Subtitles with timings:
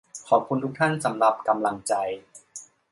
[0.29, 1.93] ขอบคุณทุกท่านสำหรับกำลังใจ